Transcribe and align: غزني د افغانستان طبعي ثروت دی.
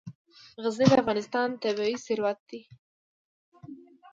غزني 0.63 0.85
د 0.89 0.93
افغانستان 1.03 1.47
طبعي 1.63 1.93
ثروت 2.05 2.39
دی. 2.49 2.61